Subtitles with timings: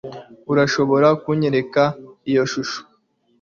[0.51, 1.83] urashobora kunyereka
[2.29, 2.79] iyo shusho